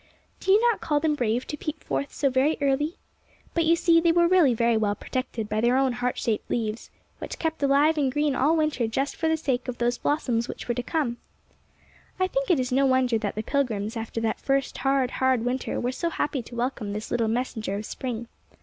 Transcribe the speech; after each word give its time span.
''Do 0.39 0.51
you 0.51 0.59
not 0.61 0.81
call 0.81 0.99
them 0.99 1.13
brave 1.13 1.45
to 1.45 1.55
peep 1.55 1.83
forth 1.83 2.11
so 2.11 2.27
very 2.31 2.57
early? 2.59 2.95
But, 3.53 3.65
you 3.65 3.75
see, 3.75 4.01
they 4.01 4.11
were 4.11 4.27
really 4.27 4.55
very 4.55 4.75
well 4.75 4.95
protected 4.95 5.47
by 5.47 5.61
their 5.61 5.77
own 5.77 5.93
heart 5.93 6.17
shaped 6.17 6.49
leaves, 6.49 6.89
which 7.19 7.37
kept 7.37 7.61
alive 7.61 7.99
and 7.99 8.11
green 8.11 8.33
all 8.35 8.57
winter 8.57 8.87
just 8.87 9.15
for 9.15 9.27
the 9.29 9.37
sake 9.37 9.67
of 9.67 9.77
those 9.77 9.99
blossoms 9.99 10.47
which 10.47 10.67
were 10.67 10.73
to 10.73 10.81
come.'' 10.81 11.17
I 12.19 12.25
think 12.25 12.49
it 12.49 12.59
is 12.59 12.71
no 12.71 12.87
wonder 12.87 13.19
that 13.19 13.35
the 13.35 13.43
Pilgrims, 13.43 13.95
after 13.95 14.19
that 14.21 14.41
first 14.41 14.79
hard, 14.79 15.11
hard 15.11 15.45
winter, 15.45 15.79
were 15.79 15.91
so 15.91 16.09
happy 16.09 16.41
to 16.41 16.55
welcome 16.55 16.93
this 16.93 17.11
little 17.11 17.27
messenger 17.27 17.75
of 17.75 17.85
spring. 17.85 18.27